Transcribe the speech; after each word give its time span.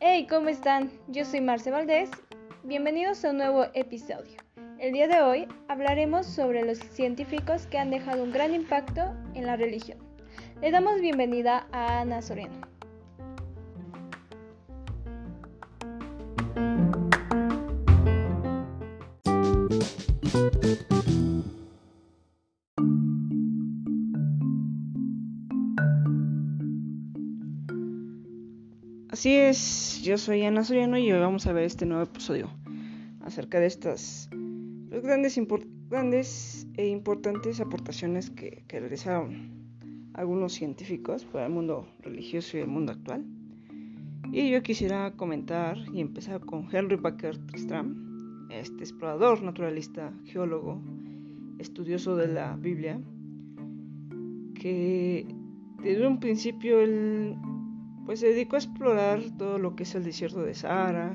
Hey, 0.00 0.26
¿cómo 0.28 0.50
están? 0.50 0.90
Yo 1.08 1.24
soy 1.24 1.40
Marce 1.40 1.70
Valdés. 1.70 2.10
Bienvenidos 2.64 3.24
a 3.24 3.30
un 3.30 3.38
nuevo 3.38 3.64
episodio. 3.72 4.36
El 4.78 4.92
día 4.92 5.08
de 5.08 5.22
hoy 5.22 5.48
hablaremos 5.68 6.26
sobre 6.26 6.66
los 6.66 6.76
científicos 6.78 7.66
que 7.66 7.78
han 7.78 7.88
dejado 7.88 8.22
un 8.22 8.32
gran 8.32 8.54
impacto 8.54 9.14
en 9.32 9.46
la 9.46 9.56
religión. 9.56 9.96
Le 10.60 10.70
damos 10.70 11.00
bienvenida 11.00 11.66
a 11.72 12.00
Ana 12.00 12.20
Soriano. 12.20 12.73
Así 29.14 29.32
es, 29.36 30.02
yo 30.02 30.18
soy 30.18 30.42
Ana 30.42 30.64
Soriano 30.64 30.98
y 30.98 31.12
hoy 31.12 31.20
vamos 31.20 31.46
a 31.46 31.52
ver 31.52 31.62
este 31.62 31.86
nuevo 31.86 32.02
episodio 32.02 32.50
acerca 33.20 33.60
de 33.60 33.66
estas 33.66 34.28
pues, 34.90 35.02
grandes, 35.04 35.40
grandes 35.88 36.66
e 36.76 36.88
importantes 36.88 37.60
aportaciones 37.60 38.30
que, 38.30 38.64
realizaron 38.68 39.52
algunos 40.14 40.54
científicos 40.54 41.24
para 41.26 41.46
el 41.46 41.52
mundo 41.52 41.86
religioso 42.00 42.56
y 42.56 42.62
el 42.62 42.66
mundo 42.66 42.90
actual. 42.90 43.24
Y 44.32 44.50
yo 44.50 44.64
quisiera 44.64 45.12
comentar 45.12 45.78
y 45.92 46.00
empezar 46.00 46.40
con 46.40 46.66
Henry 46.74 46.96
Packer 46.96 47.38
Tristram, 47.46 48.48
este 48.50 48.80
explorador, 48.80 49.44
naturalista, 49.44 50.12
geólogo, 50.24 50.82
estudioso 51.60 52.16
de 52.16 52.26
la 52.26 52.56
Biblia, 52.56 53.00
que 54.60 55.24
desde 55.84 56.04
un 56.04 56.18
principio 56.18 56.80
él 56.80 57.36
pues 58.04 58.20
se 58.20 58.28
dedicó 58.28 58.56
a 58.56 58.58
explorar 58.58 59.20
todo 59.38 59.58
lo 59.58 59.74
que 59.74 59.84
es 59.84 59.94
el 59.94 60.04
desierto 60.04 60.42
de 60.42 60.54
Sahara, 60.54 61.14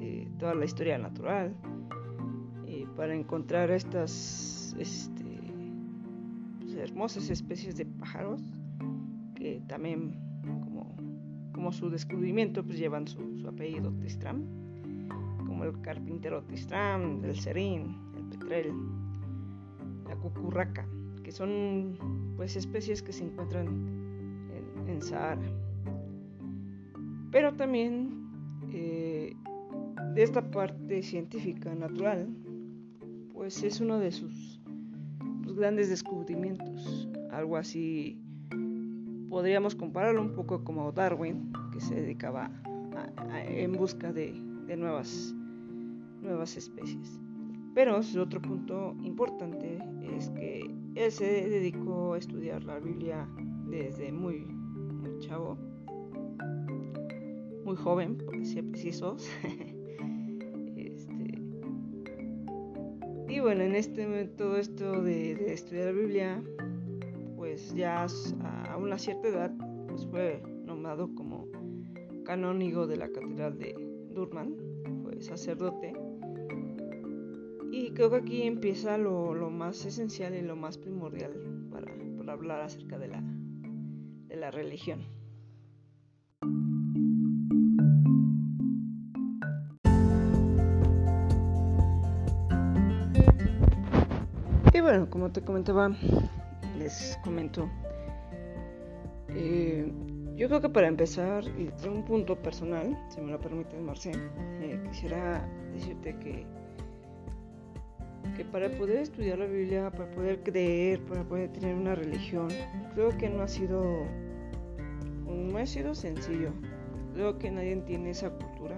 eh, 0.00 0.28
toda 0.38 0.54
la 0.54 0.64
historia 0.64 0.98
natural, 0.98 1.54
eh, 2.66 2.86
para 2.96 3.14
encontrar 3.14 3.70
estas 3.70 4.74
este, 4.78 5.24
pues, 6.58 6.74
hermosas 6.74 7.30
especies 7.30 7.76
de 7.76 7.86
pájaros 7.86 8.42
que 9.34 9.62
también 9.68 10.18
como, 11.52 11.72
su 11.72 11.90
descubrimiento 11.90 12.64
pues 12.64 12.78
llevan 12.78 13.06
su, 13.06 13.20
apellido 13.46 13.92
Tristram, 13.98 14.44
como 15.46 15.64
el 15.64 15.80
carpintero 15.80 16.42
Tristram, 16.44 17.24
el 17.24 17.38
serín, 17.38 17.96
el 18.16 18.24
petrel, 18.24 18.72
la 20.06 20.16
cucurraca, 20.16 20.86
que 21.22 21.32
son 21.32 21.98
pues 22.36 22.56
especies 22.56 23.02
que 23.02 23.12
se 23.12 23.24
encuentran 23.24 23.66
en, 23.66 24.88
en 24.88 25.02
Sahara. 25.02 25.67
Pero 27.30 27.54
también 27.54 28.28
eh, 28.72 29.34
de 30.14 30.22
esta 30.22 30.50
parte 30.50 31.02
científica 31.02 31.74
natural, 31.74 32.28
pues 33.32 33.62
es 33.62 33.80
uno 33.80 33.98
de 33.98 34.12
sus, 34.12 34.60
grandes 35.56 35.88
descubrimientos. 35.88 37.08
Algo 37.30 37.56
así 37.56 38.20
podríamos 39.28 39.74
compararlo 39.74 40.22
un 40.22 40.32
poco 40.32 40.62
como 40.64 40.92
Darwin, 40.92 41.52
que 41.72 41.80
se 41.80 41.96
dedicaba 41.96 42.50
en 43.46 43.72
busca 43.72 44.12
de, 44.12 44.32
nuevas, 44.76 45.34
nuevas 46.22 46.56
especies. 46.56 47.20
Pero 47.74 47.98
otro 47.98 48.40
punto 48.40 48.96
importante 49.02 49.78
es 50.16 50.30
que 50.30 50.60
él 50.94 51.12
se 51.12 51.48
dedicó 51.48 52.14
a 52.14 52.18
estudiar 52.18 52.64
la 52.64 52.78
Biblia 52.78 53.28
desde 53.68 54.10
muy 54.12 54.46
chavo 55.20 55.58
muy 57.68 57.76
joven, 57.76 58.16
por 58.16 58.42
ser 58.46 58.64
precisos. 58.70 59.28
este, 60.76 61.38
y 63.28 63.40
bueno, 63.40 63.62
en 63.62 63.74
este 63.74 64.24
todo 64.38 64.56
esto 64.56 65.02
de, 65.02 65.52
estudiar 65.52 65.86
la 65.86 65.92
Biblia, 65.92 66.42
pues 67.36 67.74
ya 67.74 68.06
a 68.40 68.76
una 68.78 68.96
cierta 68.96 69.28
edad, 69.28 69.52
pues 69.86 70.06
fue 70.06 70.42
nombrado 70.64 71.14
como 71.14 71.46
canónigo 72.24 72.86
de 72.86 72.96
la 72.96 73.12
catedral 73.12 73.58
de 73.58 73.74
Durman, 74.12 74.56
fue 75.02 75.20
sacerdote. 75.20 75.92
Y 77.70 77.90
creo 77.90 78.08
que 78.08 78.16
aquí 78.16 78.42
empieza 78.44 78.96
lo, 78.96 79.34
lo 79.34 79.50
más 79.50 79.84
esencial 79.84 80.34
y 80.34 80.40
lo 80.40 80.56
más 80.56 80.78
primordial 80.78 81.68
para, 81.70 81.94
para 82.16 82.32
hablar 82.32 82.62
acerca 82.62 82.98
de 82.98 83.08
la, 83.08 83.22
de 84.26 84.36
la 84.36 84.50
religión. 84.50 85.17
Bueno, 94.88 95.10
como 95.10 95.30
te 95.30 95.42
comentaba, 95.42 95.90
les 96.78 97.18
comento. 97.22 97.68
Eh, 99.28 99.92
yo 100.34 100.48
creo 100.48 100.62
que 100.62 100.70
para 100.70 100.88
empezar, 100.88 101.44
y 101.58 101.64
desde 101.64 101.90
un 101.90 102.06
punto 102.06 102.40
personal, 102.40 102.98
si 103.10 103.20
me 103.20 103.30
lo 103.30 103.38
permite 103.38 103.78
Marce, 103.78 104.12
eh, 104.62 104.80
quisiera 104.88 105.46
decirte 105.74 106.16
que, 106.16 106.46
que 108.34 108.46
para 108.46 108.70
poder 108.70 109.00
estudiar 109.00 109.40
la 109.40 109.44
Biblia, 109.44 109.90
para 109.90 110.10
poder 110.10 110.42
creer, 110.42 111.04
para 111.04 111.22
poder 111.22 111.52
tener 111.52 111.74
una 111.74 111.94
religión, 111.94 112.48
creo 112.94 113.10
que 113.18 113.28
no 113.28 113.42
ha 113.42 113.48
sido, 113.48 113.84
no 115.26 115.58
ha 115.58 115.66
sido 115.66 115.94
sencillo. 115.94 116.54
Creo 117.12 117.38
que 117.38 117.50
nadie 117.50 117.76
tiene 117.82 118.08
esa 118.08 118.30
cultura 118.30 118.76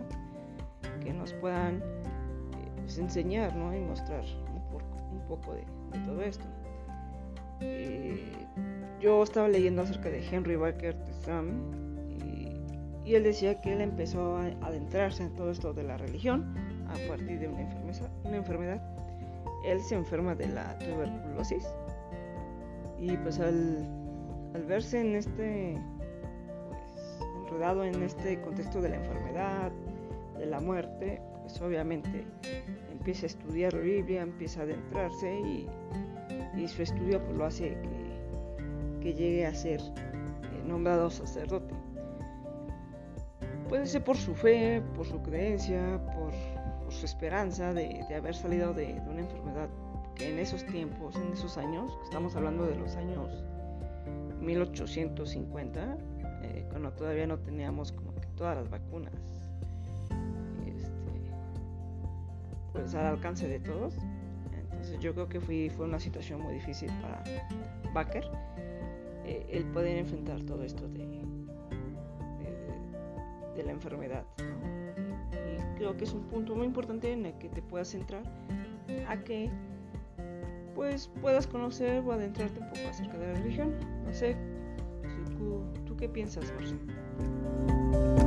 que 1.04 1.12
nos 1.12 1.32
puedan 1.34 1.76
eh, 1.76 1.82
pues, 2.78 2.98
enseñar 2.98 3.54
¿no? 3.54 3.72
y 3.76 3.78
mostrar 3.78 4.24
un 5.12 5.24
poco 5.28 5.54
de, 5.54 5.79
todo 5.98 6.22
esto. 6.22 6.44
Yo 9.00 9.22
estaba 9.22 9.48
leyendo 9.48 9.82
acerca 9.82 10.10
de 10.10 10.26
Henry 10.26 10.56
Barker 10.56 10.96
y, 12.08 12.56
y, 13.08 13.14
él 13.14 13.22
decía 13.22 13.60
que 13.60 13.72
él 13.72 13.80
empezó 13.80 14.36
a 14.36 14.46
adentrarse 14.62 15.22
en 15.22 15.34
todo 15.34 15.50
esto 15.50 15.72
de 15.72 15.84
la 15.84 15.96
religión 15.96 16.54
a 16.88 17.08
partir 17.08 17.38
de 17.38 17.48
una 17.48 17.62
enfermedad. 17.62 18.10
Una 18.24 18.36
enfermedad. 18.36 18.82
Él 19.64 19.80
se 19.80 19.94
enferma 19.94 20.34
de 20.34 20.48
la 20.48 20.78
tuberculosis 20.78 21.66
y 23.00 23.16
pues 23.16 23.40
al, 23.40 23.86
al 24.54 24.64
verse 24.64 25.00
en 25.00 25.16
este, 25.16 25.78
pues, 26.68 27.28
enredado 27.46 27.84
en 27.84 28.02
este 28.02 28.40
contexto 28.42 28.80
de 28.82 28.90
la 28.90 28.96
enfermedad, 28.96 29.72
de 30.38 30.46
la 30.46 30.60
muerte, 30.60 31.20
pues 31.50 31.62
obviamente 31.62 32.24
empieza 32.92 33.24
a 33.24 33.26
estudiar 33.26 33.72
la 33.72 33.80
Biblia, 33.80 34.22
empieza 34.22 34.60
a 34.60 34.62
adentrarse 34.64 35.40
y, 35.40 35.66
su 36.68 36.82
estudio 36.82 37.22
pues 37.24 37.36
lo 37.36 37.46
hace 37.46 37.76
que, 39.00 39.14
llegue 39.14 39.46
a 39.46 39.54
ser 39.54 39.80
eh, 39.80 40.62
nombrado 40.66 41.10
sacerdote. 41.10 41.74
Puede 43.68 43.86
ser 43.86 44.04
por 44.04 44.16
su 44.16 44.34
fe, 44.34 44.82
por 44.94 45.06
su 45.06 45.20
creencia, 45.22 46.00
por, 46.14 46.32
su 46.92 47.06
esperanza 47.06 47.72
de, 47.72 48.04
haber 48.14 48.34
salido 48.34 48.74
de, 48.74 49.00
una 49.08 49.20
enfermedad 49.20 49.68
que 50.14 50.30
en 50.30 50.38
esos 50.38 50.64
tiempos, 50.66 51.16
en 51.16 51.32
esos 51.32 51.56
años, 51.56 51.96
estamos 52.04 52.36
hablando 52.36 52.66
de 52.66 52.76
los 52.76 52.94
años 52.96 53.42
1850, 54.40 55.98
eh, 56.42 56.66
cuando 56.70 56.92
todavía 56.92 57.26
no 57.26 57.38
teníamos 57.38 57.92
como 57.92 58.14
que 58.14 58.26
todas 58.36 58.56
las 58.56 58.68
vacunas 58.68 59.39
pues 62.72 62.94
al 62.94 63.06
alcance 63.06 63.48
de 63.48 63.60
todos. 63.60 63.94
Entonces 64.62 64.98
yo 65.00 65.12
creo 65.12 65.28
que 65.28 65.40
fue, 65.40 65.70
fue 65.70 65.86
una 65.86 66.00
situación 66.00 66.40
muy 66.40 66.54
difícil 66.54 66.90
para 67.02 67.22
Baker 67.92 68.24
eh, 69.26 69.46
el 69.50 69.64
poder 69.66 69.98
enfrentar 69.98 70.40
todo 70.42 70.62
esto 70.62 70.88
de, 70.88 71.22
de, 73.54 73.62
la 73.62 73.72
enfermedad. 73.72 74.24
Y 75.32 75.76
creo 75.76 75.96
que 75.96 76.04
es 76.04 76.12
un 76.14 76.22
punto 76.22 76.56
muy 76.56 76.66
importante 76.66 77.12
en 77.12 77.26
el 77.26 77.34
que 77.34 77.48
te 77.50 77.60
puedas 77.60 77.88
centrar 77.88 78.22
a 79.06 79.16
que 79.18 79.50
pues 80.74 81.10
puedas 81.20 81.46
conocer 81.46 82.02
o 82.06 82.12
adentrarte 82.12 82.58
un 82.58 82.68
poco 82.68 82.88
acerca 82.88 83.18
de 83.18 83.26
la 83.26 83.34
religión. 83.34 83.74
No 84.04 84.12
sé, 84.14 84.34
¿tú, 85.36 85.62
tú 85.84 85.96
qué 85.96 86.08
piensas, 86.08 86.50
Marcelo? 86.54 88.19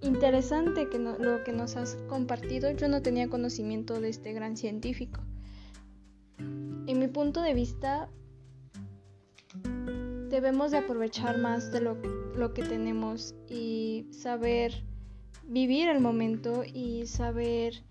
Interesante 0.00 0.88
que 0.88 0.98
lo 0.98 1.44
que 1.44 1.52
nos 1.52 1.76
has 1.76 1.96
compartido. 2.08 2.70
Yo 2.72 2.88
no 2.88 3.02
tenía 3.02 3.28
conocimiento 3.28 4.00
de 4.00 4.08
este 4.08 4.32
gran 4.32 4.56
científico. 4.56 5.20
En 6.38 6.98
mi 6.98 7.08
punto 7.08 7.40
de 7.40 7.54
vista, 7.54 8.08
debemos 10.28 10.70
de 10.70 10.78
aprovechar 10.78 11.38
más 11.38 11.70
de 11.72 11.80
lo, 11.80 12.54
que 12.54 12.62
tenemos 12.62 13.34
y 13.48 14.06
saber 14.10 14.72
vivir 15.44 15.88
el 15.88 16.00
momento 16.00 16.64
y 16.64 17.06
saber 17.06 17.84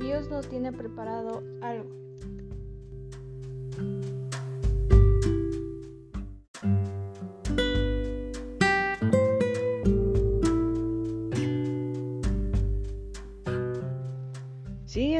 Dios 0.00 0.28
nos 0.28 0.48
tiene 0.48 0.72
preparado 0.72 1.42
algo. 1.62 1.88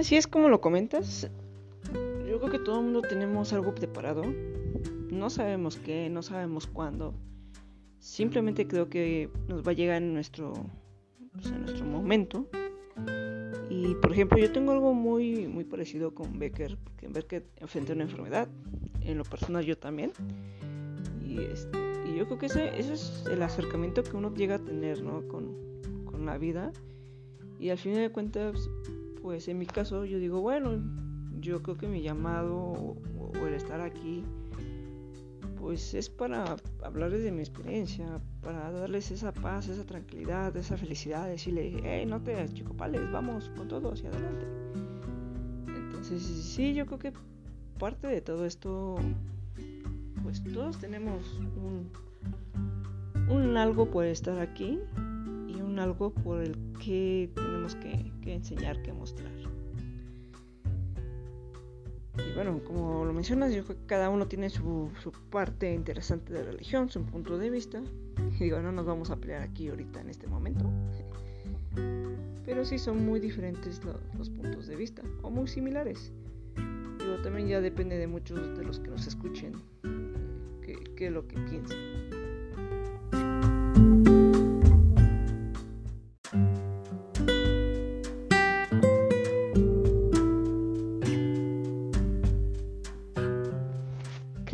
Así 0.00 0.16
es 0.16 0.26
como 0.26 0.48
lo 0.48 0.60
comentas. 0.60 1.30
Yo 2.28 2.38
creo 2.38 2.50
que 2.50 2.58
todo 2.58 2.78
el 2.78 2.84
mundo 2.84 3.02
tenemos 3.02 3.52
algo 3.52 3.74
preparado. 3.74 4.22
No 5.10 5.30
sabemos 5.30 5.76
qué, 5.76 6.08
no 6.08 6.22
sabemos 6.22 6.66
cuándo. 6.66 7.14
Simplemente 7.98 8.66
creo 8.66 8.88
que 8.88 9.28
nos 9.46 9.66
va 9.66 9.72
a 9.72 9.74
llegar 9.74 10.02
en 10.02 10.14
nuestro, 10.14 10.54
pues, 11.32 11.46
en 11.46 11.62
nuestro 11.62 11.84
momento. 11.84 12.48
Y 13.68 13.94
por 13.96 14.12
ejemplo, 14.12 14.38
yo 14.38 14.50
tengo 14.50 14.72
algo 14.72 14.94
muy, 14.94 15.46
muy 15.46 15.64
parecido 15.64 16.14
con 16.14 16.38
Becker, 16.38 16.78
porque 16.82 17.08
Becker 17.08 17.46
enfrenta 17.56 17.92
una 17.92 18.04
enfermedad. 18.04 18.48
En 19.02 19.18
lo 19.18 19.24
personal, 19.24 19.64
yo 19.64 19.76
también. 19.76 20.12
Y, 21.26 21.40
este, 21.40 21.78
y 22.06 22.16
yo 22.16 22.26
creo 22.26 22.38
que 22.38 22.46
ese, 22.46 22.78
ese, 22.78 22.94
es 22.94 23.24
el 23.30 23.42
acercamiento 23.42 24.02
que 24.02 24.16
uno 24.16 24.34
llega 24.34 24.56
a 24.56 24.58
tener 24.58 25.02
¿no? 25.02 25.26
con, 25.28 25.54
con 26.06 26.24
la 26.24 26.38
vida. 26.38 26.72
Y 27.58 27.68
al 27.68 27.78
fin 27.78 27.94
de 27.94 28.10
cuentas, 28.10 28.70
pues 29.22 29.48
en 29.48 29.58
mi 29.58 29.66
caso 29.66 30.04
yo 30.04 30.18
digo, 30.18 30.40
bueno, 30.40 30.82
yo 31.40 31.62
creo 31.62 31.76
que 31.76 31.88
mi 31.88 32.02
llamado 32.02 32.56
o, 32.56 33.46
el 33.46 33.54
estar 33.54 33.80
aquí, 33.80 34.24
pues 35.58 35.94
es 35.94 36.08
para 36.08 36.56
hablarles 36.82 37.22
de 37.22 37.32
mi 37.32 37.40
experiencia, 37.40 38.20
para 38.42 38.70
darles 38.70 39.10
esa 39.10 39.32
paz, 39.32 39.68
esa 39.68 39.84
tranquilidad, 39.84 40.56
esa 40.56 40.76
felicidad, 40.76 41.28
decirle, 41.28 41.80
hey, 41.82 42.06
no 42.06 42.22
te 42.22 42.48
chicopales, 42.48 43.10
vamos 43.12 43.50
con 43.56 43.68
todo 43.68 43.92
hacia 43.92 44.10
adelante. 44.10 44.46
Entonces, 45.66 46.22
sí, 46.22 46.74
yo 46.74 46.86
creo 46.86 46.98
que 46.98 47.12
parte 47.78 48.06
de 48.06 48.20
todo 48.20 48.46
esto, 48.46 48.96
pues 50.22 50.42
todos 50.44 50.78
tenemos 50.78 51.40
un, 51.56 51.90
un 53.28 53.56
algo 53.56 53.90
por 53.90 54.04
estar 54.04 54.38
aquí 54.38 54.78
y 55.48 55.60
un 55.60 55.78
algo 55.78 56.10
por 56.10 56.42
el 56.42 56.56
que 56.78 57.30
tenemos 57.34 57.59
que, 57.76 58.12
que 58.22 58.34
enseñar, 58.34 58.82
que 58.82 58.92
mostrar. 58.92 59.30
Y 62.28 62.34
bueno, 62.34 62.60
como 62.64 63.04
lo 63.04 63.12
mencionas, 63.12 63.52
que 63.52 63.76
cada 63.86 64.10
uno 64.10 64.26
tiene 64.26 64.50
su, 64.50 64.90
parte 65.30 65.72
interesante 65.72 66.32
de 66.32 66.42
religión, 66.42 66.90
su 66.90 67.04
punto 67.04 67.38
de 67.38 67.50
vista. 67.50 67.80
Y 68.38 68.38
digo, 68.44 68.60
no 68.60 68.72
nos 68.72 68.86
vamos 68.86 69.10
a 69.10 69.16
pelear 69.16 69.42
aquí 69.42 69.68
ahorita 69.68 70.00
en 70.00 70.10
este 70.10 70.26
momento. 70.26 70.70
Pero 72.44 72.64
sí 72.64 72.78
son 72.78 73.04
muy 73.06 73.20
diferentes 73.20 73.80
los, 74.16 74.30
puntos 74.30 74.66
de 74.66 74.76
vista, 74.76 75.02
o 75.22 75.30
muy 75.30 75.46
similares. 75.46 76.12
Digo, 76.98 77.16
también 77.22 77.48
ya 77.48 77.60
depende 77.60 77.96
de 77.96 78.06
muchos 78.06 78.56
de 78.58 78.64
los 78.64 78.80
que 78.80 78.90
nos 78.90 79.06
escuchen 79.06 79.54
qué, 80.62 80.74
qué 80.96 81.06
es 81.06 81.12
lo 81.12 81.26
que 81.26 81.38
piensen. 81.38 82.09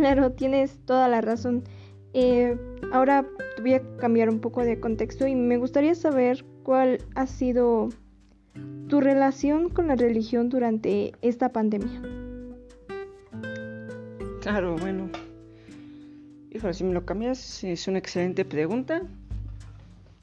Claro, 0.06 0.31
tienes 0.31 0.79
toda 0.87 1.08
la 1.08 1.20
razón. 1.20 1.64
Eh, 2.14 2.56
ahora 2.93 3.26
voy 3.61 3.75
a 3.75 3.82
cambiar 3.97 4.31
un 4.31 4.38
poco 4.38 4.62
de 4.62 4.79
contexto 4.79 5.26
y 5.26 5.35
me 5.35 5.56
gustaría 5.56 5.97
saber 5.97 6.44
cuál 6.62 6.99
ha 7.17 7.26
sido 7.26 7.88
tu 8.87 9.00
relación 9.00 9.69
con 9.69 9.88
la 9.88 9.97
religión 9.97 10.49
durante 10.49 11.12
esta 11.23 11.49
pandemia. 11.49 12.00
Claro, 14.43 14.76
bueno. 14.76 15.11
Híjole, 16.53 16.73
si 16.73 16.85
me 16.85 16.94
lo 16.94 17.05
cambias, 17.05 17.64
es 17.64 17.88
una 17.88 17.99
excelente 17.99 18.44
pregunta. 18.44 19.03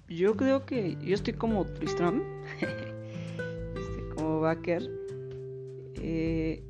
Yo 0.08 0.38
creo 0.38 0.66
que 0.66 0.96
yo 1.04 1.14
estoy 1.14 1.34
como 1.34 1.66
Tristram, 1.66 2.24
este, 2.62 4.16
como 4.16 4.40
Baker. 4.40 4.90
Eh, 5.96 6.64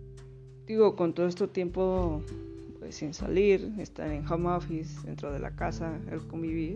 digo, 0.66 0.96
con 0.96 1.14
todo 1.14 1.28
este 1.28 1.48
tiempo 1.48 2.24
pues, 2.84 2.96
sin 2.96 3.14
salir, 3.14 3.72
estar 3.78 4.12
en 4.12 4.28
home 4.30 4.50
office, 4.50 5.00
dentro 5.06 5.32
de 5.32 5.40
la 5.40 5.52
casa, 5.52 5.98
el 6.12 6.20
convivir, 6.28 6.76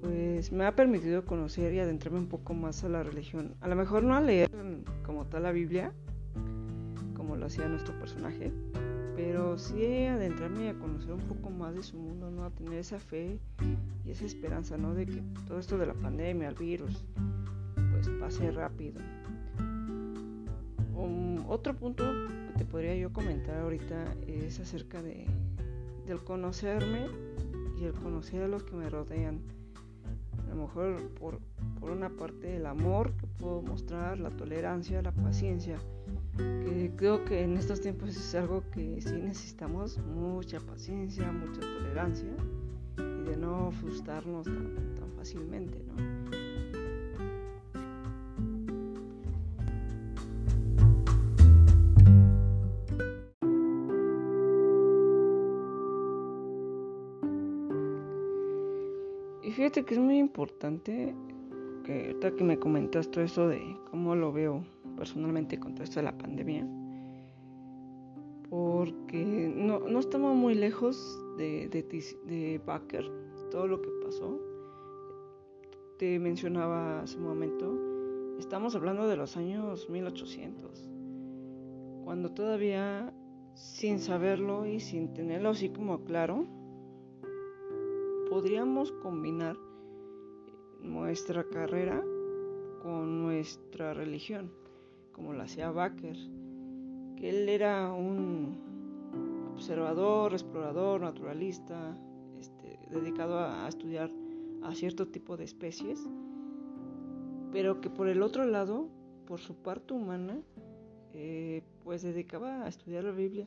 pues 0.00 0.50
me 0.50 0.66
ha 0.66 0.74
permitido 0.74 1.24
conocer 1.24 1.72
y 1.72 1.78
adentrarme 1.78 2.18
un 2.18 2.26
poco 2.26 2.52
más 2.52 2.82
a 2.82 2.88
la 2.88 3.04
religión. 3.04 3.54
A 3.60 3.68
lo 3.68 3.76
mejor 3.76 4.02
no 4.02 4.16
a 4.16 4.20
leer 4.20 4.50
como 5.06 5.26
tal 5.26 5.44
la 5.44 5.52
Biblia, 5.52 5.92
como 7.14 7.36
lo 7.36 7.46
hacía 7.46 7.68
nuestro 7.68 7.96
personaje, 8.00 8.50
pero 9.14 9.56
sí 9.56 10.06
adentrarme 10.06 10.70
a 10.70 10.74
conocer 10.74 11.12
un 11.12 11.20
poco 11.20 11.50
más 11.50 11.76
de 11.76 11.84
su 11.84 11.96
mundo, 11.96 12.28
¿no? 12.28 12.44
A 12.44 12.50
tener 12.50 12.80
esa 12.80 12.98
fe 12.98 13.38
y 14.04 14.10
esa 14.10 14.24
esperanza, 14.24 14.76
¿no? 14.76 14.94
De 14.94 15.06
que 15.06 15.22
todo 15.46 15.60
esto 15.60 15.78
de 15.78 15.86
la 15.86 15.94
pandemia, 15.94 16.48
el 16.48 16.56
virus, 16.56 17.04
pues 17.92 18.08
pase 18.18 18.50
rápido. 18.50 19.00
Um, 20.96 21.48
otro 21.48 21.72
punto 21.74 22.04
te 22.62 22.70
podría 22.70 22.94
yo 22.94 23.12
comentar 23.12 23.56
ahorita 23.56 24.14
es 24.28 24.60
acerca 24.60 25.02
de 25.02 25.26
del 26.06 26.22
conocerme 26.22 27.08
y 27.76 27.86
el 27.86 27.92
conocer 27.92 28.44
a 28.44 28.46
los 28.46 28.62
que 28.62 28.76
me 28.76 28.88
rodean. 28.88 29.40
A 30.46 30.54
lo 30.54 30.62
mejor 30.62 31.08
por, 31.18 31.40
por 31.80 31.90
una 31.90 32.10
parte 32.10 32.54
el 32.54 32.66
amor 32.66 33.14
que 33.16 33.26
puedo 33.26 33.62
mostrar, 33.62 34.20
la 34.20 34.30
tolerancia, 34.30 35.02
la 35.02 35.10
paciencia, 35.10 35.76
que 36.36 36.92
creo 36.94 37.24
que 37.24 37.42
en 37.42 37.56
estos 37.56 37.80
tiempos 37.80 38.10
es 38.10 38.34
algo 38.36 38.62
que 38.70 39.00
sí 39.00 39.20
necesitamos 39.20 39.98
mucha 39.98 40.60
paciencia, 40.60 41.32
mucha 41.32 41.60
tolerancia 41.62 42.30
y 42.96 43.28
de 43.28 43.36
no 43.38 43.72
frustrarnos 43.72 44.44
tan, 44.44 44.94
tan 44.94 45.12
fácilmente, 45.16 45.82
¿no? 45.82 46.11
Fíjate 59.62 59.84
que 59.84 59.94
es 59.94 60.00
muy 60.00 60.18
importante 60.18 61.14
que 61.84 62.06
ahorita 62.06 62.34
que 62.34 62.42
me 62.42 62.58
comentas 62.58 63.08
todo 63.08 63.22
eso 63.22 63.46
de 63.46 63.60
cómo 63.92 64.16
lo 64.16 64.32
veo 64.32 64.64
personalmente 64.96 65.60
con 65.60 65.76
todo 65.76 65.84
esto 65.84 66.00
de 66.00 66.06
la 66.06 66.18
pandemia, 66.18 66.66
porque 68.50 69.24
no, 69.54 69.78
no 69.78 70.00
estamos 70.00 70.34
muy 70.34 70.56
lejos 70.56 71.16
de, 71.38 71.68
de, 71.68 71.84
de 71.84 72.60
todo 73.52 73.68
lo 73.68 73.80
que 73.80 73.88
pasó. 74.04 74.40
Te 75.96 76.18
mencionaba 76.18 77.02
hace 77.02 77.18
un 77.18 77.28
momento, 77.28 77.78
estamos 78.40 78.74
hablando 78.74 79.06
de 79.06 79.16
los 79.16 79.36
años 79.36 79.88
1800, 79.88 80.90
cuando 82.02 82.32
todavía 82.32 83.14
sin 83.54 84.00
saberlo 84.00 84.66
y 84.66 84.80
sin 84.80 85.14
tenerlo 85.14 85.50
así 85.50 85.68
como 85.68 86.02
claro, 86.02 86.48
podríamos 88.32 88.90
combinar 88.92 89.58
nuestra 90.80 91.44
carrera 91.44 92.02
con 92.80 93.22
nuestra 93.22 93.92
religión, 93.92 94.50
como 95.12 95.34
lo 95.34 95.42
hacía 95.42 95.70
Baker, 95.70 96.16
que 97.18 97.28
él 97.28 97.46
era 97.50 97.92
un 97.92 99.52
observador, 99.52 100.32
explorador, 100.32 101.02
naturalista, 101.02 101.94
este, 102.40 102.78
dedicado 102.90 103.38
a, 103.38 103.66
a 103.66 103.68
estudiar 103.68 104.10
a 104.62 104.74
cierto 104.74 105.08
tipo 105.08 105.36
de 105.36 105.44
especies, 105.44 106.02
pero 107.52 107.82
que 107.82 107.90
por 107.90 108.08
el 108.08 108.22
otro 108.22 108.46
lado, 108.46 108.88
por 109.26 109.40
su 109.40 109.56
parte 109.56 109.92
humana, 109.92 110.40
eh, 111.12 111.62
pues 111.84 112.00
dedicaba 112.00 112.64
a 112.64 112.68
estudiar 112.68 113.04
la 113.04 113.12
Biblia. 113.12 113.46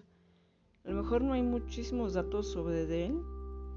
A 0.83 0.91
lo 0.91 1.01
mejor 1.01 1.23
no 1.23 1.33
hay 1.33 1.41
muchísimos 1.41 2.13
datos 2.13 2.51
sobre 2.51 2.85
de 2.85 3.07
él, 3.07 3.19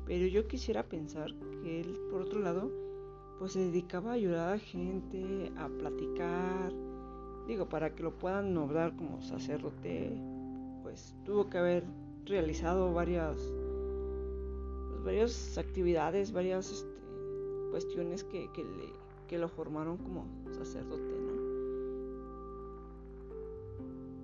pero 0.08 0.26
yo 0.26 0.48
quisiera 0.48 0.82
pensar 0.82 1.34
que 1.62 1.80
él, 1.82 2.00
por 2.10 2.22
otro 2.22 2.40
lado, 2.40 2.72
pues 3.38 3.52
se 3.52 3.60
dedicaba 3.60 4.10
a 4.10 4.14
ayudar 4.14 4.54
a 4.54 4.58
gente, 4.58 5.52
a 5.56 5.68
platicar. 5.68 6.72
Digo, 7.46 7.68
para 7.68 7.94
que 7.94 8.02
lo 8.02 8.12
puedan 8.18 8.54
nombrar 8.54 8.96
como 8.96 9.20
sacerdote, 9.20 10.10
pues 10.82 11.14
tuvo 11.24 11.50
que 11.50 11.58
haber 11.58 11.84
realizado 12.24 12.92
varias, 12.94 13.36
pues, 14.88 15.04
varias 15.04 15.58
actividades, 15.58 16.32
varias 16.32 16.70
este, 16.72 16.88
cuestiones 17.70 18.24
que, 18.24 18.50
que, 18.52 18.64
le, 18.64 18.92
que 19.28 19.38
lo 19.38 19.48
formaron 19.48 19.98
como 19.98 20.24
sacerdote, 20.50 21.02
¿no? 21.02 21.38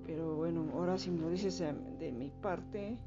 Pero 0.06 0.34
bueno, 0.34 0.66
ahora 0.74 0.98
si 0.98 1.10
me 1.10 1.20
lo 1.20 1.30
dices 1.30 1.62
de, 1.98 2.12
mi 2.12 2.30
parte, 2.30 2.98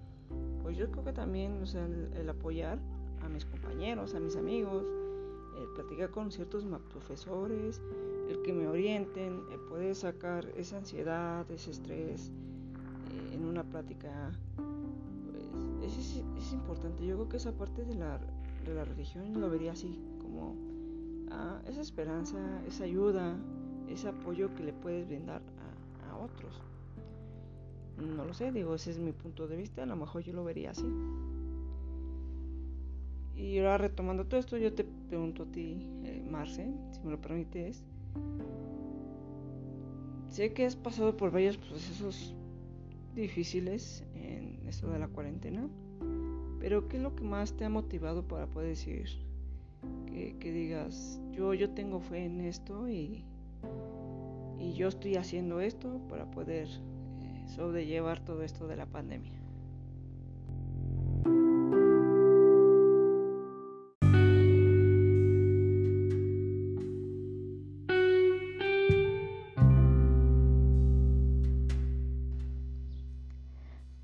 pues 0.62 0.78
yo 0.78 0.92
creo 0.92 1.04
que 1.04 1.14
también, 1.14 1.62
o 1.62 1.66
sea, 1.66 1.86
el, 1.86 2.30
apoyar 2.30 2.80
a 3.22 3.30
mis 3.30 3.46
compañeros, 3.46 4.16
a 4.16 4.20
mis 4.20 4.36
amigos, 4.36 4.86
el 5.58 5.68
platicar 5.76 6.12
con 6.12 6.32
ciertos 6.32 6.66
profesores, 6.92 7.82
el 8.30 8.42
que 8.42 8.54
me 8.54 8.68
orienten, 8.68 9.42
el 9.52 9.60
poder 9.62 9.96
sacar 9.96 10.46
esa 10.56 10.78
ansiedad, 10.78 11.50
ese 11.52 11.72
estrés 11.72 12.30
eh, 12.30 13.36
en 13.36 13.46
una 13.46 13.64
plática, 13.64 14.32
pues 15.80 15.98
es, 15.98 16.54
importante. 16.54 17.06
Yo 17.06 17.16
creo 17.16 17.30
que 17.30 17.38
esa 17.38 17.54
parte 17.54 17.86
de 17.86 17.96
la, 17.96 18.20
de 18.66 18.74
la 18.74 18.84
religión 18.84 19.40
lo 19.40 19.50
vería 19.50 19.72
así, 19.72 19.98
como 20.22 20.56
ah, 21.32 21.62
esa 21.66 21.82
esperanza, 21.82 22.38
esa 22.68 22.84
ayuda, 22.84 23.38
ese 23.90 24.10
apoyo 24.10 24.54
que 24.54 24.64
le 24.64 24.74
puedes 24.74 25.08
brindar 25.08 25.42
a 26.10 26.18
otros. 26.18 26.62
No 27.98 28.26
lo 28.26 28.34
sé, 28.34 28.52
digo, 28.52 28.76
ese 28.76 28.92
es 28.92 29.00
mi 29.00 29.12
punto 29.12 29.48
de 29.48 29.58
vista, 29.58 29.84
a 29.84 29.86
lo 29.86 29.96
mejor 29.96 30.22
yo 30.24 30.34
lo 30.34 30.44
vería 30.44 30.72
así. 30.72 30.86
Y 33.36 33.60
ahora 33.60 33.78
retomando 33.78 34.26
todo 34.26 34.40
esto, 34.40 34.58
yo 34.58 34.74
te 34.74 34.84
pregunto 34.84 35.44
a 35.44 35.46
ti, 35.46 35.88
eh, 36.04 36.24
Marce, 36.30 36.72
si 36.92 37.00
me 37.02 37.12
lo 37.12 37.22
permites. 37.22 37.84
Sé 40.30 40.54
que 40.54 40.66
has 40.66 40.76
pasado 40.76 41.16
por 41.16 41.32
varios 41.32 41.58
procesos 41.58 42.36
difíciles 43.16 44.04
en 44.16 44.60
esto 44.68 44.90
de 44.90 45.00
la 45.00 45.08
cuarentena, 45.08 45.68
pero 46.60 46.88
¿qué 46.88 46.98
es 46.98 47.04
lo 47.04 47.16
que 47.16 47.24
más 47.24 47.54
te 47.54 47.66
ha 47.66 47.70
motivado 47.70 48.28
para 48.28 48.48
poder 48.48 48.70
decir 48.70 49.08
que, 50.40 50.52
digas, 50.52 51.20
yo, 51.32 51.54
yo 51.54 51.70
tengo 51.70 52.00
fe 52.00 52.26
en 52.26 52.42
esto 52.42 52.90
y, 52.90 53.24
y 54.60 54.74
yo 54.74 54.88
estoy 54.88 55.16
haciendo 55.16 55.62
esto 55.62 56.02
para 56.10 56.30
poder 56.32 56.68
sobrellevar 57.48 58.20
todo 58.20 58.44
esto 58.44 58.68
de 58.68 58.76
la 58.76 58.86
pandemia? 58.86 59.34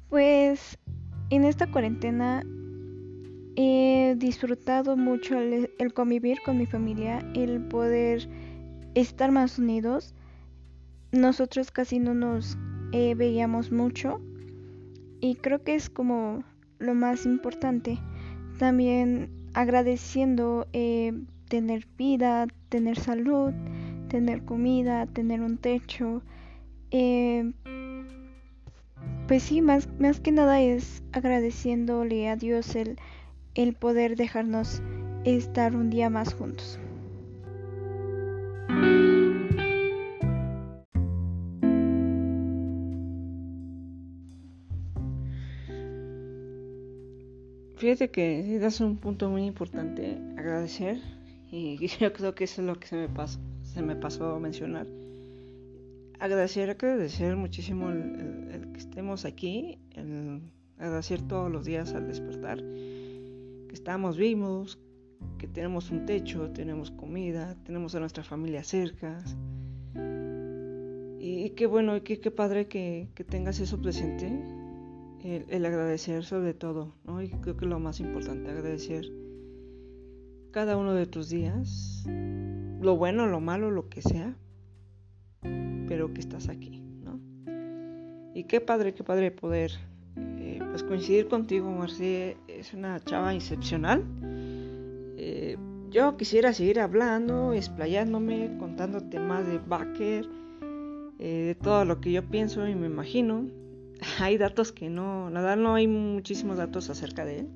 Pues 0.10 0.78
en 1.32 1.46
esta 1.46 1.66
cuarentena 1.72 2.44
he 3.56 4.14
disfrutado 4.18 4.96
mucho 4.96 5.40
el, 5.40 5.94
convivir 5.94 6.40
con 6.46 6.60
mi 6.60 6.68
familia, 6.68 7.20
el 7.34 7.62
poder 7.62 8.30
estar 8.94 9.32
más 9.32 9.58
unidos. 9.58 10.14
Nosotros 11.12 11.72
casi 11.72 11.98
no 11.98 12.14
nos 12.14 12.58
eh, 12.94 13.16
veíamos 13.16 13.72
mucho 13.72 14.22
y 15.20 15.36
creo 15.36 15.64
que 15.64 15.74
es 15.74 15.90
como 15.90 16.44
lo 16.78 16.94
más 16.94 17.26
importante. 17.26 17.98
También 18.60 19.32
agradeciendo 19.54 20.68
eh, 20.74 21.12
tener 21.50 21.88
vida, 21.98 22.46
tener 22.70 23.00
salud, 23.00 23.52
tener 24.10 24.46
comida, 24.46 25.08
tener 25.08 25.42
un 25.42 25.58
techo. 25.58 26.22
Eh, 26.92 27.52
pues 29.28 29.42
sí, 29.42 29.62
más, 29.62 29.90
más 30.00 30.20
que 30.20 30.32
nada 30.32 30.62
es 30.62 31.02
agradeciéndole 31.14 32.30
a 32.30 32.36
Dios 32.36 32.76
el, 32.76 33.00
el 33.56 33.74
poder 33.74 34.16
dejarnos 34.16 34.84
estar 35.24 35.76
un 35.76 35.90
día 35.90 36.12
más 36.12 36.34
juntos. 36.34 36.80
Fíjate 47.94 48.10
que 48.10 48.58
das 48.58 48.82
un 48.82 48.98
punto 48.98 49.30
muy 49.30 49.46
importante, 49.46 50.18
agradecer, 50.36 50.98
y 51.52 51.78
yo 52.00 52.12
creo 52.12 52.34
que 52.34 52.46
eso 52.46 52.62
es 52.62 52.68
lo 52.68 52.80
que 52.80 52.88
se 52.88 52.96
me 53.84 53.96
pasó, 53.96 54.34
a 54.34 54.40
mencionar 54.40 54.88
agradecer, 56.20 56.72
agradecer 56.72 57.36
muchísimo 57.36 57.92
el, 57.92 58.72
que 58.72 58.80
estemos 58.80 59.26
aquí, 59.26 59.78
agradecer 60.80 61.22
todos 61.22 61.52
los 61.52 61.66
días 61.66 61.94
al 61.94 62.08
despertar, 62.08 62.58
que 62.58 63.74
estamos 63.74 64.18
vivos, 64.18 64.80
que 65.38 65.48
tenemos 65.48 65.92
un 65.92 66.08
techo, 66.08 66.50
tenemos 66.50 66.90
comida, 66.90 67.56
tenemos 67.64 67.94
a 67.94 68.00
nuestra 68.00 68.24
familia 68.24 68.64
cerca. 68.64 69.24
Y, 71.20 71.52
qué 71.52 71.68
bueno, 71.68 71.96
y 71.98 72.02
qué, 72.02 72.32
padre 72.32 72.68
que, 72.68 73.08
tengas 73.30 73.60
eso 73.60 73.80
presente, 73.80 74.32
el, 75.24 75.66
agradecer 75.66 76.24
sobre 76.24 76.54
todo, 76.54 76.94
¿no? 77.06 77.22
Y 77.22 77.30
creo 77.30 77.56
que 77.56 77.66
lo 77.66 77.80
más 77.80 78.00
importante, 78.00 78.52
agradecer 78.52 79.06
cada 80.52 80.78
uno 80.78 80.94
de 80.94 81.06
tus 81.06 81.30
días, 81.30 82.06
lo 82.06 82.98
bueno, 82.98 83.28
lo 83.28 83.40
malo, 83.40 83.72
lo 83.72 83.90
que 83.90 84.02
sea, 84.02 84.36
pero 85.88 86.14
que 86.14 86.20
estás 86.20 86.50
aquí, 86.50 86.82
¿no? 87.04 87.20
Y 88.36 88.44
qué 88.44 88.62
padre, 88.62 88.94
qué 88.94 89.04
padre 89.04 89.32
poder 89.32 89.72
eh, 90.18 90.60
pues 90.70 90.84
coincidir 90.84 91.28
contigo, 91.28 91.72
Marce, 91.72 92.38
es 92.48 92.74
una 92.74 93.00
chava 93.00 93.34
excepcional. 93.34 94.04
Eh, 95.18 95.58
yo 95.90 96.18
quisiera 96.18 96.54
seguir 96.54 96.80
hablando, 96.80 97.54
explayándome, 97.54 98.58
contándote 98.60 99.20
más 99.20 99.48
de 99.48 99.60
Baker, 99.60 100.28
eh, 101.20 101.44
de 101.48 101.56
todo 101.56 101.86
lo 101.86 102.02
que 102.02 102.12
yo 102.12 102.24
pienso 102.24 102.68
y 102.68 102.76
me 102.76 102.88
imagino. 102.88 103.63
Hay 104.20 104.38
datos 104.38 104.72
que 104.72 104.90
no, 104.90 105.30
nada, 105.30 105.56
no 105.56 105.76
hay 105.76 105.88
muchísimos 105.88 106.58
datos 106.58 106.90
acerca 106.90 107.26
de 107.26 107.40
él. 107.40 107.50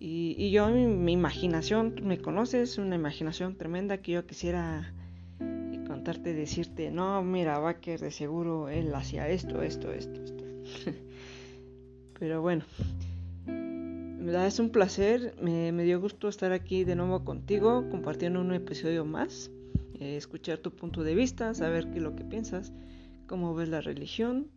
Y, 0.00 0.50
yo, 0.52 0.68
mi, 0.68 0.86
mi, 0.86 1.12
imaginación, 1.12 1.96
me 2.04 2.18
conoces, 2.18 2.78
una 2.78 2.94
imaginación 2.94 3.56
tremenda 3.56 3.98
que 3.98 4.12
yo 4.12 4.26
quisiera 4.26 4.92
contarte, 5.88 6.34
decirte, 6.34 6.92
no, 6.92 7.20
mira, 7.24 7.58
Baker 7.58 7.98
de 7.98 8.12
seguro 8.12 8.68
él 8.68 8.94
hacía 8.94 9.28
esto, 9.28 9.62
esto, 9.62 9.92
esto, 9.92 10.22
esto. 10.22 10.44
Pero 12.20 12.42
bueno, 12.42 12.64
es 14.36 14.58
un 14.58 14.70
placer, 14.70 15.34
me, 15.40 15.72
dio 15.84 16.00
gusto 16.00 16.28
estar 16.28 16.52
aquí 16.52 16.84
de 16.84 16.96
nuevo 16.96 17.24
contigo, 17.24 17.88
compartiendo 17.90 18.40
un 18.40 18.52
episodio 18.52 19.04
más, 19.04 19.50
eh, 19.98 20.16
escuchar 20.16 20.58
tu 20.58 20.70
punto 20.70 21.02
de 21.02 21.14
vista, 21.14 21.54
saber 21.54 21.90
qué 21.90 21.96
es 21.96 22.02
lo 22.02 22.14
que 22.14 22.24
piensas, 22.24 22.72
cómo 23.26 23.54
ves 23.54 23.68
la 23.68 23.80
religión. 23.80 24.48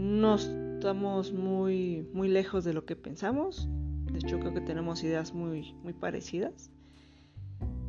No 0.00 0.36
estamos 0.36 1.30
muy, 1.30 2.08
muy 2.14 2.28
lejos 2.28 2.64
de 2.64 2.72
lo 2.72 2.86
que 2.86 2.96
pensamos, 2.96 3.68
de 4.10 4.18
hecho 4.18 4.40
creo 4.40 4.54
que 4.54 4.62
tenemos 4.62 5.04
ideas 5.04 5.34
muy, 5.34 5.74
muy 5.82 5.92
parecidas. 5.92 6.70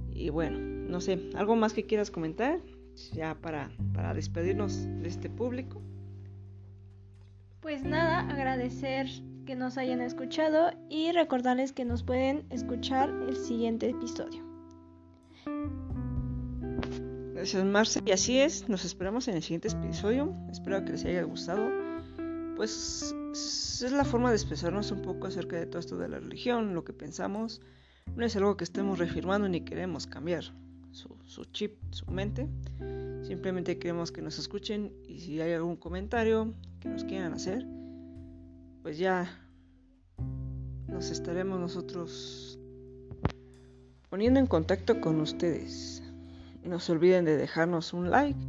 Y 0.09 0.29
bueno, 0.29 0.59
no 0.59 0.99
sé, 0.99 1.29
¿algo 1.35 1.55
más 1.55 1.71
que 1.71 1.85
quieras 1.85 2.11
comentar? 2.11 2.59
Ya 3.13 3.35
para, 3.35 3.71
para 3.93 4.13
despedirnos 4.13 4.83
de 4.83 5.07
este 5.07 5.29
público. 5.29 5.81
Pues 7.61 7.81
nada, 7.83 8.29
agradecer 8.29 9.07
que 9.45 9.55
nos 9.55 9.77
hayan 9.77 10.01
escuchado 10.01 10.71
y 10.89 11.13
recordarles 11.13 11.71
que 11.71 11.85
nos 11.85 12.03
pueden 12.03 12.43
escuchar 12.49 13.09
el 13.29 13.37
siguiente 13.37 13.89
episodio. 13.89 14.43
Gracias 17.33 17.63
Marce. 17.63 18.01
Y 18.05 18.11
así 18.11 18.37
es, 18.37 18.67
nos 18.67 18.83
esperamos 18.83 19.29
en 19.29 19.35
el 19.35 19.43
siguiente 19.43 19.69
episodio. 19.69 20.35
Espero 20.51 20.83
que 20.83 20.91
les 20.91 21.05
haya 21.05 21.23
gustado. 21.23 21.80
Pues 22.61 23.15
es 23.81 23.91
la 23.91 24.05
forma 24.05 24.29
de 24.29 24.35
expresarnos 24.35 24.91
un 24.91 25.01
poco 25.01 25.25
acerca 25.25 25.55
de 25.55 25.65
todo 25.65 25.79
esto 25.79 25.97
de 25.97 26.07
la 26.07 26.19
religión, 26.19 26.75
lo 26.75 26.83
que 26.83 26.93
pensamos 26.93 27.59
no 28.15 28.23
es 28.23 28.35
algo 28.35 28.55
que 28.55 28.63
estemos 28.63 28.99
reafirmando 28.99 29.49
ni 29.49 29.61
queremos 29.61 30.05
cambiar 30.05 30.43
su, 30.91 31.45
chip, 31.45 31.79
su 31.89 32.05
mente. 32.11 32.47
Simplemente 33.23 33.79
queremos 33.79 34.11
que 34.11 34.21
nos 34.21 34.37
escuchen 34.37 34.93
y 35.07 35.21
si 35.21 35.41
hay 35.41 35.53
algún 35.53 35.75
comentario 35.75 36.53
que 36.79 36.89
nos 36.89 37.03
quieran 37.03 37.33
hacer, 37.33 37.65
pues 38.83 38.99
ya 38.99 39.43
nos 40.87 41.09
estaremos 41.09 41.59
nosotros 41.59 42.59
poniendo 44.07 44.39
en 44.39 44.45
contacto 44.45 45.01
con 45.01 45.19
ustedes. 45.19 46.03
No 46.63 46.79
se 46.79 46.91
olviden 46.91 47.25
de 47.25 47.37
dejarnos 47.37 47.91
un 47.93 48.11
like 48.11 48.39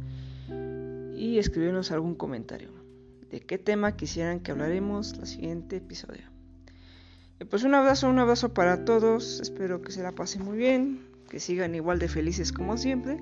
y 1.17 1.39
escribirnos 1.39 1.89
algún 1.89 2.13
comentario 2.13 2.82
de 3.33 3.41
qué 3.41 3.57
tema 3.57 3.97
quisieran 3.97 4.39
que 4.39 4.51
hablaremos 4.51 5.17
la 5.17 5.25
siguiente 5.25 5.75
episodio 5.75 6.33
pues 7.45 7.63
un 7.63 7.75
abrazo, 7.75 8.09
un 8.09 8.19
abrazo 8.19 8.53
para 8.53 8.85
todos. 8.85 9.39
Espero 9.41 9.81
que 9.81 9.91
se 9.91 10.03
la 10.03 10.11
pasen 10.11 10.43
muy 10.43 10.57
bien, 10.57 11.05
que 11.29 11.39
sigan 11.39 11.75
igual 11.75 11.99
de 11.99 12.07
felices 12.07 12.51
como 12.51 12.77
siempre. 12.77 13.17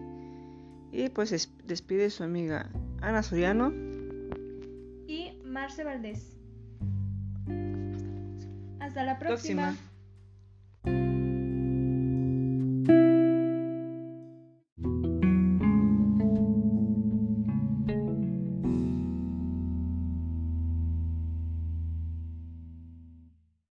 Y 0.92 1.10
pues 1.10 1.50
despide 1.66 2.10
su 2.10 2.24
amiga 2.24 2.70
Ana 3.02 3.24
Soriano 3.24 3.72
y 5.08 5.32
Marce 5.46 5.84
Valdés. 5.84 6.36
Hasta 8.80 9.04
la 9.04 9.18
próxima. 9.20 9.76